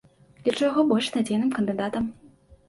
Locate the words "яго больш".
0.71-1.09